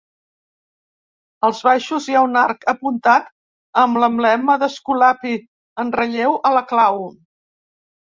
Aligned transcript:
Als 1.49 1.57
baixos 1.65 2.07
hi 2.07 2.15
ha 2.19 2.23
un 2.27 2.39
arc 2.43 2.65
apuntat 2.73 3.27
amb 3.81 3.99
l'emblema 4.05 4.55
d'Esculapi 4.63 5.35
en 5.85 5.93
relleu 5.97 6.35
a 6.51 6.53
la 6.57 6.65
clau. 6.73 6.99